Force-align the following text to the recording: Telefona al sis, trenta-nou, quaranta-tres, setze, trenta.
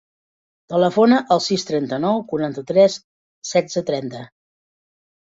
Telefona 0.71 1.17
al 1.35 1.41
sis, 1.47 1.65
trenta-nou, 1.67 2.21
quaranta-tres, 2.31 2.95
setze, 3.49 3.83
trenta. 3.91 4.23